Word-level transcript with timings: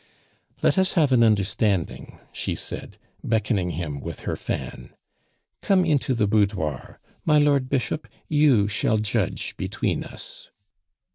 "Let 0.63 0.79
us 0.79 0.93
have 0.93 1.11
an 1.11 1.21
understanding," 1.23 2.17
she 2.31 2.55
said, 2.55 2.97
beckoning 3.23 3.69
him 3.69 3.99
with 3.99 4.21
her 4.21 4.35
fan. 4.35 4.95
"Come 5.61 5.85
into 5.85 6.15
the 6.15 6.25
boudoir. 6.25 6.99
My 7.23 7.37
Lord 7.37 7.69
Bishop, 7.69 8.07
you 8.27 8.67
shall 8.67 8.97
judge 8.97 9.55
between 9.57 10.03
us." 10.03 10.49